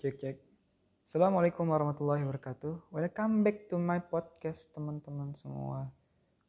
Cek 0.00 0.16
cek. 0.16 0.36
Assalamualaikum 1.04 1.68
warahmatullahi 1.68 2.24
wabarakatuh. 2.24 2.88
Welcome 2.88 3.44
back 3.44 3.68
to 3.68 3.76
my 3.76 4.00
podcast 4.00 4.72
teman-teman 4.72 5.36
semua. 5.36 5.92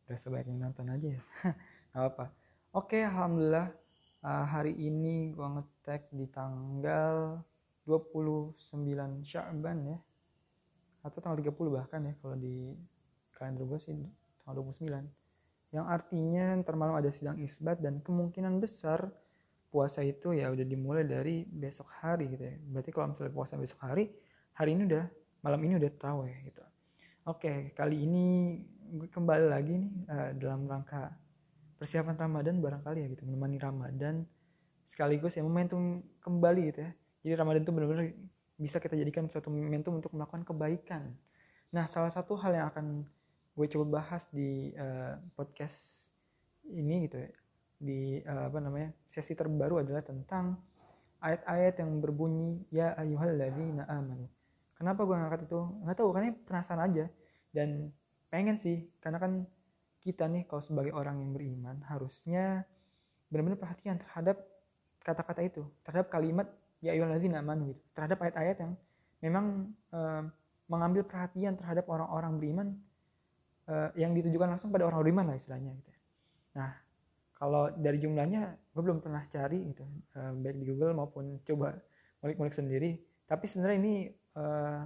Udah 0.08 0.16
sebaiknya 0.16 0.71
nonton 0.71 0.88
aja 0.88 1.20
ya. 1.20 1.21
Gak 1.92 2.16
apa. 2.16 2.32
Oke, 2.72 3.04
alhamdulillah 3.04 3.76
uh, 4.24 4.46
hari 4.48 4.72
ini 4.79 5.36
gua 5.36 5.60
ngetek 5.60 6.08
di 6.16 6.32
tanggal 6.32 7.44
29 7.84 8.55
Sya'ban 9.27 9.83
ya. 9.83 9.99
Atau 11.04 11.20
tanggal 11.20 11.43
30 11.43 11.52
bahkan 11.75 12.07
ya 12.07 12.15
kalau 12.23 12.39
di 12.39 12.71
kalender 13.36 13.68
gue 13.68 13.83
sih 13.83 13.99
tanggal 14.47 14.63
29. 14.63 15.75
Yang 15.75 15.86
artinya 15.91 16.55
ntar 16.63 16.79
ada 16.79 17.11
sidang 17.11 17.36
isbat 17.43 17.83
dan 17.83 17.99
kemungkinan 17.99 18.63
besar 18.63 19.11
puasa 19.72 20.04
itu 20.04 20.36
ya 20.36 20.52
udah 20.52 20.68
dimulai 20.68 21.08
dari 21.08 21.48
besok 21.48 21.88
hari 22.04 22.28
gitu 22.28 22.44
ya. 22.44 22.56
Berarti 22.60 22.92
kalau 22.92 23.16
misalnya 23.16 23.32
puasa 23.32 23.56
besok 23.56 23.80
hari, 23.80 24.12
hari 24.54 24.75
ini 24.75 24.86
udah 24.92 25.07
malam 25.42 25.62
ini 25.64 25.79
udah 25.79 25.89
ya 26.28 26.38
gitu. 26.43 26.64
Oke, 27.25 27.71
kali 27.74 28.04
ini 28.04 28.60
gue 28.92 29.07
kembali 29.07 29.48
lagi 29.48 29.74
nih 29.79 29.93
uh, 30.12 30.32
dalam 30.36 30.68
rangka 30.68 31.15
persiapan 31.79 32.20
Ramadan 32.20 32.59
barangkali 32.59 33.00
ya 33.00 33.08
gitu, 33.16 33.23
menemani 33.26 33.58
Ramadan 33.58 34.28
sekaligus 34.86 35.39
ya 35.39 35.42
momentum 35.42 36.03
kembali 36.20 36.62
gitu 36.76 36.80
ya. 36.84 36.92
Jadi 37.23 37.34
Ramadan 37.40 37.62
itu 37.64 37.72
benar-benar 37.72 38.06
bisa 38.59 38.78
kita 38.78 38.94
jadikan 39.00 39.26
suatu 39.31 39.48
momentum 39.50 39.98
untuk 39.98 40.12
melakukan 40.14 40.44
kebaikan. 40.44 41.16
Nah, 41.72 41.88
salah 41.88 42.12
satu 42.12 42.36
hal 42.36 42.52
yang 42.52 42.67
akan 42.70 43.08
gue 43.56 43.67
coba 43.72 44.03
bahas 44.03 44.28
di 44.30 44.76
uh, 44.76 45.16
podcast 45.34 45.78
ini 46.67 47.08
gitu 47.08 47.22
ya, 47.22 47.31
di 47.81 48.22
uh, 48.22 48.45
apa 48.45 48.62
namanya 48.62 48.94
sesi 49.09 49.34
terbaru 49.34 49.81
adalah 49.81 50.06
tentang 50.06 50.62
ayat-ayat 51.17 51.81
yang 51.81 51.98
berbunyi 51.98 52.62
ya 52.70 52.94
ayyuhalladzina 52.94 53.90
amanu. 53.90 54.30
Kenapa 54.78 55.06
gue 55.06 55.14
ngangkat 55.17 55.42
itu? 55.50 55.59
Nggak 55.86 55.98
tahu, 55.98 56.09
karena 56.14 56.30
penasaran 56.46 56.82
aja 56.90 57.06
dan 57.54 57.90
pengen 58.30 58.56
sih 58.58 58.86
karena 59.02 59.18
kan 59.18 59.46
kita 60.02 60.26
nih 60.26 60.46
kalau 60.50 60.62
sebagai 60.66 60.94
orang 60.98 61.22
yang 61.22 61.34
beriman 61.34 61.78
harusnya 61.86 62.66
benar-benar 63.30 63.62
perhatian 63.62 63.98
terhadap 64.02 64.42
kata-kata 65.02 65.42
itu, 65.45 65.62
terhadap 65.86 66.10
kalimat 66.10 66.50
ya 66.82 66.94
ayyuhalladzina 66.94 67.42
amanu 67.42 67.73
gitu, 67.73 67.82
terhadap 67.94 68.18
ayat-ayat 68.22 68.58
yang 68.62 68.73
memang 69.22 69.45
uh, 69.94 70.26
mengambil 70.66 71.06
perhatian 71.06 71.54
terhadap 71.54 71.86
orang-orang 71.86 72.34
beriman 72.42 72.68
uh, 73.70 73.94
yang 73.94 74.18
ditujukan 74.18 74.58
langsung 74.58 74.73
pada 74.73 74.90
orang 74.90 75.06
beriman 75.06 75.26
lah 75.30 75.38
istilahnya 75.38 75.78
gitu. 75.78 75.92
Nah, 76.58 76.73
kalau 77.42 77.73
dari 77.73 77.97
jumlahnya 77.97 78.53
gue 78.70 78.81
belum 78.86 79.02
pernah 79.02 79.25
cari 79.34 79.73
gitu 79.73 79.81
uh, 80.14 80.38
baik 80.38 80.61
di 80.61 80.66
Google 80.70 80.94
maupun 80.94 81.42
coba 81.42 81.73
ngulik-ngulik 82.22 82.53
sendiri. 82.53 83.02
Tapi 83.25 83.50
sebenarnya 83.50 83.78
ini 83.81 83.95
uh, 84.38 84.86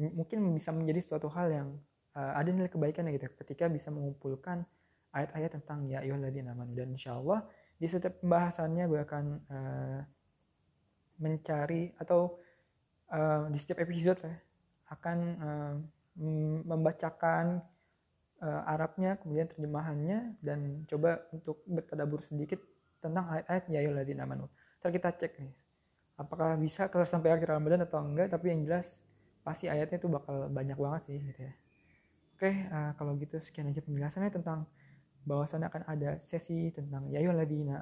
mungkin 0.00 0.56
bisa 0.56 0.72
menjadi 0.72 1.04
suatu 1.04 1.28
hal 1.28 1.52
yang 1.52 1.68
uh, 2.16 2.32
ada 2.32 2.48
nilai 2.48 2.72
kebaikan 2.72 3.12
gitu. 3.12 3.28
Ketika 3.36 3.68
bisa 3.68 3.92
mengumpulkan 3.92 4.64
ayat-ayat 5.12 5.60
tentang 5.60 5.84
ya 5.84 6.00
ayyuhalladzina 6.00 6.56
amanu. 6.56 6.72
Dan 6.72 6.96
insyaallah 6.96 7.44
di 7.76 7.84
setiap 7.84 8.24
pembahasannya 8.24 8.84
gue 8.88 9.00
akan 9.04 9.24
uh, 9.52 10.00
mencari 11.20 11.92
atau 12.00 12.40
uh, 13.12 13.52
di 13.52 13.58
setiap 13.60 13.84
episode 13.84 14.24
ya, 14.24 14.32
akan 14.96 15.18
uh, 15.44 15.74
membacakan 16.64 17.60
uh, 18.40 18.62
Arabnya, 18.66 19.20
kemudian 19.20 19.46
terjemahannya 19.48 20.40
dan 20.40 20.84
coba 20.88 21.24
untuk 21.32 21.62
bertadabur 21.68 22.24
sedikit 22.24 22.60
tentang 23.00 23.28
ayat-ayat 23.28 23.64
ya 23.72 23.78
ayyuhalladzina 23.84 24.24
amanu. 24.24 24.48
Ntar 24.80 24.90
kita 24.92 25.08
cek 25.16 25.32
nih. 25.40 25.54
Apakah 26.20 26.56
bisa 26.60 26.88
kelar 26.92 27.08
sampai 27.08 27.32
akhir 27.32 27.48
Ramadan 27.48 27.84
atau 27.84 28.00
enggak, 28.04 28.28
tapi 28.28 28.52
yang 28.52 28.68
jelas 28.68 29.00
pasti 29.40 29.72
ayatnya 29.72 29.96
itu 29.96 30.08
bakal 30.08 30.52
banyak 30.52 30.76
banget 30.76 31.02
sih 31.08 31.16
gitu 31.16 31.40
ya. 31.48 31.52
Oke, 32.36 32.50
uh, 32.68 32.92
kalau 32.96 33.16
gitu 33.16 33.36
sekian 33.40 33.68
aja 33.72 33.80
penjelasannya 33.80 34.32
tentang 34.32 34.68
bahwasannya 35.24 35.68
akan 35.68 35.82
ada 35.88 36.10
sesi 36.24 36.72
tentang 36.72 37.08
ya 37.12 37.20
ayyuhalladzina. 37.20 37.76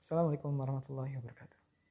Assalamualaikum 0.00 0.52
warahmatullahi 0.56 1.16
wabarakatuh. 1.20 1.67